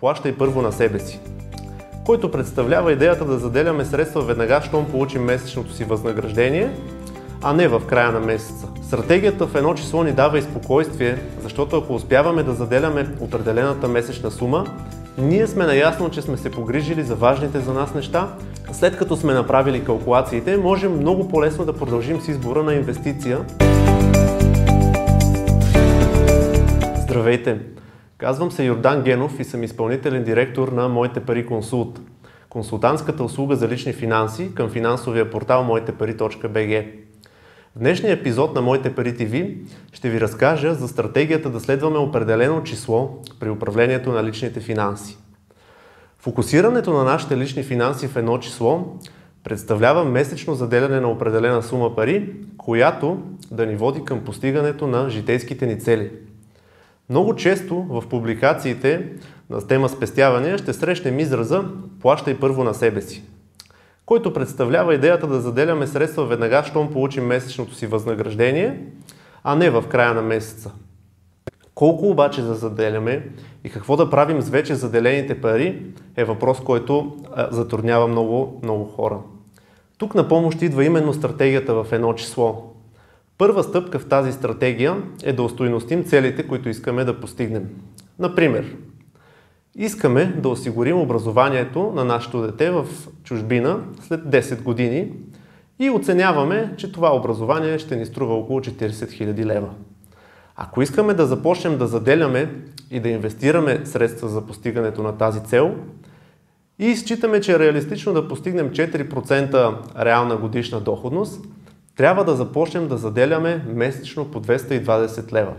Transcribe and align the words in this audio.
плащай 0.00 0.36
първо 0.36 0.62
на 0.62 0.72
себе 0.72 0.98
си, 0.98 1.20
който 2.06 2.30
представлява 2.30 2.92
идеята 2.92 3.24
да 3.24 3.38
заделяме 3.38 3.84
средства 3.84 4.22
веднага, 4.22 4.62
щом 4.62 4.86
получим 4.86 5.22
месечното 5.22 5.72
си 5.72 5.84
възнаграждение, 5.84 6.70
а 7.42 7.52
не 7.52 7.68
в 7.68 7.82
края 7.86 8.12
на 8.12 8.20
месеца. 8.20 8.68
Стратегията 8.82 9.46
в 9.46 9.54
едно 9.54 9.74
число 9.74 10.04
ни 10.04 10.12
дава 10.12 10.38
и 10.38 10.42
спокойствие, 10.42 11.18
защото 11.42 11.76
ако 11.76 11.94
успяваме 11.94 12.42
да 12.42 12.52
заделяме 12.52 13.08
определената 13.20 13.88
месечна 13.88 14.30
сума, 14.30 14.66
ние 15.18 15.46
сме 15.46 15.66
наясно, 15.66 16.10
че 16.10 16.22
сме 16.22 16.36
се 16.36 16.50
погрижили 16.50 17.02
за 17.02 17.14
важните 17.14 17.60
за 17.60 17.72
нас 17.72 17.94
неща. 17.94 18.28
След 18.72 18.96
като 18.96 19.16
сме 19.16 19.34
направили 19.34 19.84
калкулациите, 19.84 20.56
можем 20.56 20.96
много 20.96 21.28
по-лесно 21.28 21.64
да 21.64 21.72
продължим 21.72 22.20
с 22.20 22.28
избора 22.28 22.62
на 22.62 22.74
инвестиция. 22.74 23.38
Здравейте! 26.96 27.58
Казвам 28.18 28.50
се 28.52 28.64
Йордан 28.64 29.02
Генов 29.02 29.40
и 29.40 29.44
съм 29.44 29.62
изпълнителен 29.62 30.24
директор 30.24 30.68
на 30.68 30.88
Моите 30.88 31.20
пари 31.20 31.46
консулт. 31.46 32.00
Консултантската 32.48 33.24
услуга 33.24 33.56
за 33.56 33.68
лични 33.68 33.92
финанси 33.92 34.54
към 34.54 34.70
финансовия 34.70 35.30
портал 35.30 35.64
моетепари.bg. 35.64 36.86
В 37.76 37.78
днешния 37.78 38.12
епизод 38.12 38.54
на 38.54 38.62
Моите 38.62 38.94
пари 38.94 39.16
ТВ 39.16 39.46
ще 39.92 40.10
ви 40.10 40.20
разкажа 40.20 40.74
за 40.74 40.88
стратегията 40.88 41.50
да 41.50 41.60
следваме 41.60 41.98
определено 41.98 42.62
число 42.62 43.18
при 43.40 43.50
управлението 43.50 44.12
на 44.12 44.24
личните 44.24 44.60
финанси. 44.60 45.18
Фокусирането 46.18 46.92
на 46.92 47.04
нашите 47.04 47.36
лични 47.36 47.62
финанси 47.62 48.08
в 48.08 48.16
едно 48.16 48.38
число 48.38 48.98
представлява 49.44 50.04
месечно 50.04 50.54
заделяне 50.54 51.00
на 51.00 51.10
определена 51.10 51.62
сума 51.62 51.96
пари, 51.96 52.34
която 52.56 53.22
да 53.50 53.66
ни 53.66 53.76
води 53.76 54.04
към 54.04 54.20
постигането 54.20 54.86
на 54.86 55.10
житейските 55.10 55.66
ни 55.66 55.80
цели– 55.80 56.10
много 57.10 57.36
често 57.36 57.82
в 57.82 58.04
публикациите 58.10 59.08
на 59.50 59.66
тема 59.66 59.88
спестявания 59.88 60.58
ще 60.58 60.72
срещнем 60.72 61.18
израза 61.18 61.64
плащай 62.00 62.38
първо 62.38 62.64
на 62.64 62.74
себе 62.74 63.02
си, 63.02 63.22
който 64.06 64.32
представлява 64.32 64.94
идеята 64.94 65.26
да 65.26 65.40
заделяме 65.40 65.86
средства 65.86 66.26
веднага, 66.26 66.64
щом 66.64 66.92
получим 66.92 67.24
месечното 67.24 67.74
си 67.74 67.86
възнаграждение, 67.86 68.80
а 69.44 69.54
не 69.54 69.70
в 69.70 69.84
края 69.88 70.14
на 70.14 70.22
месеца. 70.22 70.72
Колко 71.74 72.10
обаче 72.10 72.42
да 72.42 72.54
заделяме 72.54 73.28
и 73.64 73.70
какво 73.70 73.96
да 73.96 74.10
правим 74.10 74.42
с 74.42 74.48
вече 74.48 74.74
заделените 74.74 75.40
пари 75.40 75.82
е 76.16 76.24
въпрос, 76.24 76.60
който 76.60 77.16
затруднява 77.50 78.08
много, 78.08 78.60
много 78.62 78.84
хора. 78.84 79.18
Тук 79.98 80.14
на 80.14 80.28
помощ 80.28 80.62
идва 80.62 80.84
именно 80.84 81.12
стратегията 81.12 81.74
в 81.74 81.92
едно 81.92 82.14
число, 82.14 82.73
Първа 83.38 83.62
стъпка 83.62 83.98
в 83.98 84.08
тази 84.08 84.32
стратегия 84.32 85.02
е 85.24 85.32
да 85.32 85.42
устойностим 85.42 86.04
целите, 86.04 86.46
които 86.46 86.68
искаме 86.68 87.04
да 87.04 87.20
постигнем. 87.20 87.68
Например, 88.18 88.76
искаме 89.76 90.24
да 90.24 90.48
осигурим 90.48 91.00
образованието 91.00 91.92
на 91.94 92.04
нашето 92.04 92.42
дете 92.42 92.70
в 92.70 92.86
чужбина 93.24 93.80
след 94.00 94.20
10 94.20 94.62
години 94.62 95.12
и 95.78 95.90
оценяваме, 95.90 96.74
че 96.76 96.92
това 96.92 97.16
образование 97.16 97.78
ще 97.78 97.96
ни 97.96 98.06
струва 98.06 98.34
около 98.34 98.60
40 98.60 98.90
000 98.90 99.44
лева. 99.44 99.68
Ако 100.56 100.82
искаме 100.82 101.14
да 101.14 101.26
започнем 101.26 101.78
да 101.78 101.86
заделяме 101.86 102.54
и 102.90 103.00
да 103.00 103.08
инвестираме 103.08 103.86
средства 103.86 104.28
за 104.28 104.46
постигането 104.46 105.02
на 105.02 105.18
тази 105.18 105.44
цел 105.44 105.74
и 106.78 106.96
считаме, 106.96 107.40
че 107.40 107.52
е 107.52 107.58
реалистично 107.58 108.12
да 108.12 108.28
постигнем 108.28 108.70
4% 108.70 109.74
реална 110.04 110.36
годишна 110.36 110.80
доходност– 110.80 111.44
трябва 111.96 112.24
да 112.24 112.36
започнем 112.36 112.88
да 112.88 112.96
заделяме 112.96 113.64
месечно 113.68 114.30
по 114.30 114.42
220 114.42 115.32
лева. 115.32 115.52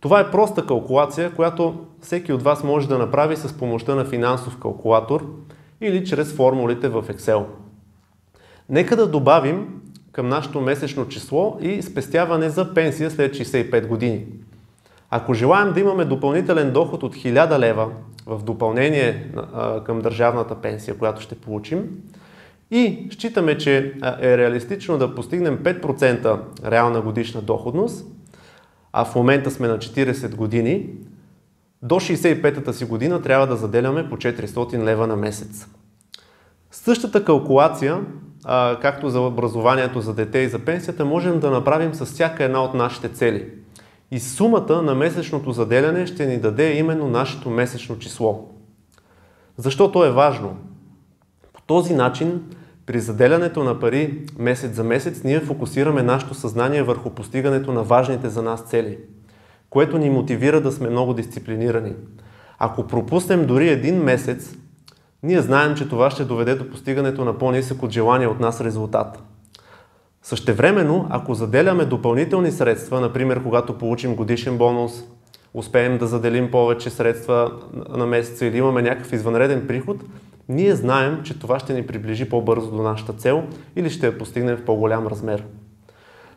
Това 0.00 0.20
е 0.20 0.30
проста 0.30 0.66
калкулация, 0.66 1.34
която 1.34 1.86
всеки 2.00 2.32
от 2.32 2.42
вас 2.42 2.64
може 2.64 2.88
да 2.88 2.98
направи 2.98 3.36
с 3.36 3.58
помощта 3.58 3.94
на 3.94 4.04
финансов 4.04 4.58
калкулатор 4.58 5.26
или 5.80 6.04
чрез 6.04 6.32
формулите 6.32 6.88
в 6.88 7.02
Excel. 7.02 7.44
Нека 8.68 8.96
да 8.96 9.06
добавим 9.06 9.80
към 10.12 10.28
нашето 10.28 10.60
месечно 10.60 11.08
число 11.08 11.58
и 11.60 11.82
спестяване 11.82 12.48
за 12.48 12.74
пенсия 12.74 13.10
след 13.10 13.34
65 13.34 13.86
години. 13.86 14.26
Ако 15.10 15.34
желаем 15.34 15.72
да 15.72 15.80
имаме 15.80 16.04
допълнителен 16.04 16.72
доход 16.72 17.02
от 17.02 17.16
1000 17.16 17.58
лева 17.58 17.88
в 18.26 18.42
допълнение 18.42 19.32
към 19.84 20.00
държавната 20.00 20.54
пенсия, 20.54 20.98
която 20.98 21.20
ще 21.20 21.34
получим, 21.34 21.88
и 22.70 23.08
считаме, 23.10 23.58
че 23.58 23.94
е 24.20 24.38
реалистично 24.38 24.98
да 24.98 25.14
постигнем 25.14 25.58
5% 25.58 26.40
реална 26.64 27.00
годишна 27.00 27.42
доходност, 27.42 28.06
а 28.92 29.04
в 29.04 29.14
момента 29.14 29.50
сме 29.50 29.68
на 29.68 29.78
40 29.78 30.34
години, 30.34 30.90
до 31.82 31.94
65-та 31.94 32.72
си 32.72 32.84
година 32.84 33.22
трябва 33.22 33.46
да 33.46 33.56
заделяме 33.56 34.08
по 34.08 34.16
400 34.16 34.84
лева 34.84 35.06
на 35.06 35.16
месец. 35.16 35.66
Същата 36.70 37.24
калкулация, 37.24 38.00
както 38.82 39.10
за 39.10 39.20
образованието 39.20 40.00
за 40.00 40.14
дете 40.14 40.38
и 40.38 40.48
за 40.48 40.58
пенсията, 40.58 41.04
можем 41.04 41.40
да 41.40 41.50
направим 41.50 41.94
с 41.94 42.04
всяка 42.04 42.44
една 42.44 42.64
от 42.64 42.74
нашите 42.74 43.08
цели. 43.08 43.50
И 44.10 44.20
сумата 44.20 44.82
на 44.82 44.94
месечното 44.94 45.52
заделяне 45.52 46.06
ще 46.06 46.26
ни 46.26 46.40
даде 46.40 46.72
именно 46.72 47.08
нашето 47.08 47.50
месечно 47.50 47.98
число. 47.98 48.48
Защо 49.56 49.92
то 49.92 50.04
е 50.04 50.10
важно? 50.10 50.56
Този 51.68 51.94
начин 51.94 52.42
при 52.86 53.00
заделянето 53.00 53.64
на 53.64 53.80
пари 53.80 54.26
месец 54.38 54.74
за 54.74 54.84
месец 54.84 55.22
ние 55.24 55.40
фокусираме 55.40 56.02
нашето 56.02 56.34
съзнание 56.34 56.82
върху 56.82 57.10
постигането 57.10 57.72
на 57.72 57.82
важните 57.82 58.28
за 58.28 58.42
нас 58.42 58.62
цели, 58.62 58.98
което 59.70 59.98
ни 59.98 60.10
мотивира 60.10 60.60
да 60.60 60.72
сме 60.72 60.90
много 60.90 61.14
дисциплинирани. 61.14 61.92
Ако 62.58 62.86
пропуснем 62.86 63.46
дори 63.46 63.68
един 63.68 64.02
месец, 64.02 64.54
ние 65.22 65.40
знаем, 65.40 65.74
че 65.74 65.88
това 65.88 66.10
ще 66.10 66.24
доведе 66.24 66.54
до 66.54 66.70
постигането 66.70 67.24
на 67.24 67.38
по-нисък 67.38 67.82
от 67.82 67.90
желание 67.90 68.26
от 68.26 68.40
нас 68.40 68.60
резултат. 68.60 69.22
Същевременно, 70.22 71.06
ако 71.10 71.34
заделяме 71.34 71.84
допълнителни 71.84 72.52
средства, 72.52 73.00
например 73.00 73.42
когато 73.42 73.78
получим 73.78 74.16
годишен 74.16 74.58
бонус, 74.58 75.04
успеем 75.54 75.98
да 75.98 76.06
заделим 76.06 76.50
повече 76.50 76.90
средства 76.90 77.52
на 77.88 78.06
месеца 78.06 78.46
или 78.46 78.58
имаме 78.58 78.82
някакъв 78.82 79.12
извънреден 79.12 79.66
приход, 79.66 79.96
ние 80.48 80.74
знаем, 80.74 81.20
че 81.24 81.38
това 81.38 81.58
ще 81.58 81.74
ни 81.74 81.86
приближи 81.86 82.28
по-бързо 82.28 82.70
до 82.70 82.82
нашата 82.82 83.12
цел 83.12 83.42
или 83.76 83.90
ще 83.90 84.06
я 84.06 84.18
постигнем 84.18 84.56
в 84.56 84.64
по-голям 84.64 85.06
размер. 85.06 85.44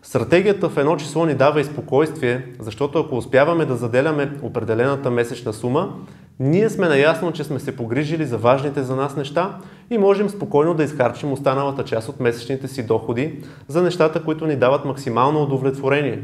Стратегията 0.04 0.70
в 0.70 0.78
едно 0.78 0.96
число 0.98 1.26
ни 1.26 1.36
дава 1.36 1.62
и 1.62 1.64
спокойствие, 1.64 2.46
защото 2.60 3.00
ако 3.00 3.18
успяваме 3.18 3.66
да 3.66 3.76
заделяме 3.76 4.32
определената 4.42 5.12
месечна 5.12 5.54
сума, 5.54 5.96
ние 6.40 6.70
сме 6.70 6.88
наясно, 6.88 7.32
че 7.32 7.44
сме 7.44 7.60
се 7.60 7.76
погрижили 7.76 8.26
за 8.26 8.38
важните 8.38 8.84
за 8.84 8.96
нас 8.96 9.16
неща 9.16 9.58
и 9.90 9.98
можем 9.98 10.30
спокойно 10.30 10.74
да 10.74 10.84
изхарчим 10.84 11.32
останалата 11.32 11.84
част 11.84 12.10
от 12.10 12.20
месечните 12.20 12.68
си 12.68 12.88
доходи 12.88 13.44
за 13.68 13.82
нещата, 13.82 14.24
които 14.24 14.48
ни 14.48 14.56
дават 14.56 14.86
максимално 14.86 15.44
удовлетворение. 15.44 16.24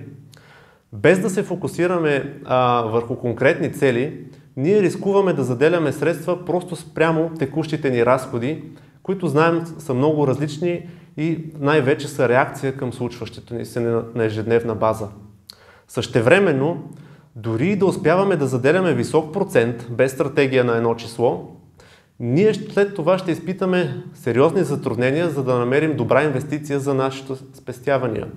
Без 0.94 1.20
да 1.20 1.30
се 1.30 1.44
фокусираме 1.44 2.40
а, 2.46 2.82
върху 2.82 3.16
конкретни 3.16 3.74
цели, 3.74 4.26
ние 4.58 4.82
рискуваме 4.82 5.34
да 5.34 5.44
заделяме 5.44 5.92
средства 5.92 6.46
просто 6.46 6.76
спрямо 6.76 7.32
текущите 7.40 7.90
ни 7.90 8.06
разходи, 8.06 8.64
които 9.04 9.28
знаем 9.28 9.64
са 9.80 9.94
много 9.94 10.28
различни 10.28 10.90
и 11.18 11.46
най-вече 11.60 12.08
са 12.08 12.30
реакция 12.30 12.78
към 12.78 12.94
случващото 12.94 13.54
ни 13.54 13.66
се 13.66 13.80
на 14.16 14.26
ежедневна 14.26 14.76
база. 14.76 15.08
Същевременно, 15.88 16.90
дори 17.36 17.76
да 17.76 17.86
успяваме 17.86 18.36
да 18.36 18.48
заделяме 18.48 18.94
висок 18.94 19.34
процент 19.34 19.88
без 19.90 20.12
стратегия 20.12 20.64
на 20.64 20.78
едно 20.78 20.96
число, 20.96 21.58
ние 22.20 22.54
след 22.54 22.96
това 22.96 23.18
ще 23.18 23.32
изпитаме 23.32 24.04
сериозни 24.14 24.64
затруднения, 24.64 25.30
за 25.30 25.44
да 25.44 25.56
намерим 25.56 25.98
добра 25.98 26.24
инвестиция 26.24 26.80
за 26.80 26.94
нашите 26.94 27.34
спестявания 27.54 28.28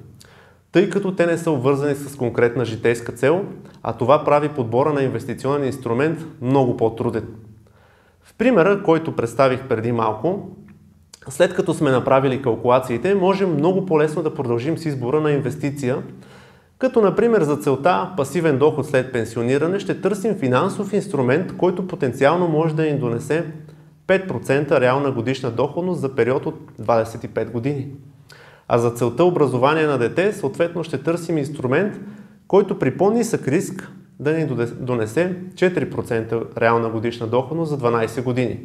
тъй 0.73 0.91
като 0.91 1.15
те 1.15 1.27
не 1.27 1.39
са 1.39 1.51
обвързани 1.51 1.95
с 1.95 2.17
конкретна 2.17 2.65
житейска 2.65 3.13
цел, 3.13 3.45
а 3.83 3.93
това 3.93 4.25
прави 4.25 4.49
подбора 4.49 4.93
на 4.93 5.03
инвестиционен 5.03 5.67
инструмент 5.67 6.19
много 6.43 6.77
по-труден. 6.77 7.27
В 8.23 8.35
примера, 8.35 8.83
който 8.83 9.17
представих 9.17 9.69
преди 9.69 9.93
малко, 9.93 10.49
след 11.29 11.55
като 11.55 11.75
сме 11.75 11.91
направили 11.91 12.43
калкулациите, 12.43 13.15
можем 13.15 13.55
много 13.55 13.87
по-лесно 13.87 14.23
да 14.23 14.35
продължим 14.35 14.79
с 14.79 14.85
избора 14.85 15.21
на 15.21 15.33
инвестиция, 15.33 16.03
като 16.79 17.01
например 17.01 17.43
за 17.43 17.57
целта 17.57 18.13
пасивен 18.17 18.59
доход 18.59 18.87
след 18.87 19.13
пенсиониране 19.13 19.79
ще 19.79 20.01
търсим 20.01 20.35
финансов 20.35 20.93
инструмент, 20.93 21.57
който 21.57 21.87
потенциално 21.87 22.49
може 22.49 22.75
да 22.75 22.83
ни 22.83 22.99
донесе 22.99 23.47
5% 24.09 24.81
реална 24.81 25.11
годишна 25.11 25.51
доходност 25.51 26.01
за 26.01 26.15
период 26.15 26.47
от 26.47 26.55
25 26.81 27.51
години. 27.51 27.89
А 28.73 28.79
за 28.79 28.91
целта 28.91 29.25
образование 29.25 29.87
на 29.87 29.99
дете, 29.99 30.33
съответно 30.33 30.85
ще 30.85 31.03
търсим 31.03 31.39
инструмент, 31.39 32.01
който 32.49 32.79
при 32.79 32.97
по-нисък 32.97 33.49
риск 33.49 33.93
да 34.21 34.33
ни 34.33 34.47
донесе 34.81 35.37
4% 35.55 36.59
реална 36.59 36.89
годишна 36.89 37.27
доходност 37.27 37.71
за 37.71 37.79
12 37.79 38.23
години. 38.23 38.61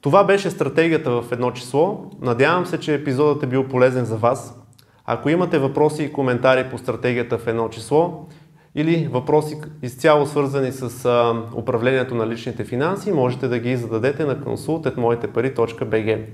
Това 0.00 0.24
беше 0.24 0.50
стратегията 0.50 1.10
в 1.10 1.32
едно 1.32 1.50
число. 1.50 2.10
Надявам 2.20 2.66
се, 2.66 2.80
че 2.80 2.94
епизодът 2.94 3.42
е 3.42 3.46
бил 3.46 3.68
полезен 3.68 4.04
за 4.04 4.16
вас. 4.16 4.58
Ако 5.04 5.28
имате 5.28 5.58
въпроси 5.58 6.02
и 6.02 6.12
коментари 6.12 6.70
по 6.70 6.78
стратегията 6.78 7.38
в 7.38 7.46
едно 7.46 7.68
число 7.68 8.26
или 8.74 9.08
въпроси 9.12 9.56
изцяло 9.82 10.26
свързани 10.26 10.72
с 10.72 11.08
управлението 11.56 12.14
на 12.14 12.26
личните 12.26 12.64
финанси, 12.64 13.12
можете 13.12 13.48
да 13.48 13.58
ги 13.58 13.76
зададете 13.76 14.24
на 14.24 14.36
consult.moitepari.bg. 14.36 16.24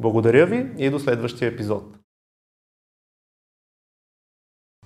Благодаря 0.00 0.46
ви 0.46 0.72
и 0.78 0.90
до 0.90 0.98
следващия 0.98 1.48
епизод. 1.48 1.84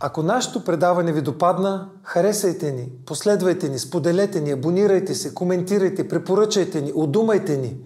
Ако 0.01 0.23
нашето 0.23 0.65
предаване 0.65 1.13
ви 1.13 1.23
допадна, 1.23 1.91
харесайте 2.03 2.73
ни, 2.73 2.93
последвайте 3.07 3.69
ни, 3.69 3.79
споделете 3.79 4.41
ни, 4.41 4.51
абонирайте 4.51 5.15
се, 5.15 5.35
коментирайте, 5.35 6.09
препоръчайте 6.09 6.81
ни, 6.81 6.93
удумайте 6.95 7.57
ни. 7.57 7.77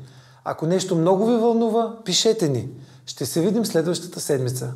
Ако 0.44 0.66
нещо 0.66 0.96
много 0.96 1.26
ви 1.26 1.36
вълнува, 1.36 1.98
пишете 2.04 2.48
ни. 2.48 2.68
Ще 3.06 3.26
се 3.26 3.40
видим 3.40 3.64
следващата 3.64 4.20
седмица. 4.20 4.74